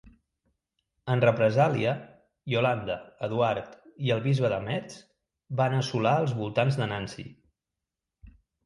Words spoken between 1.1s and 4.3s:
En represàlia, Iolanda, Eduard i el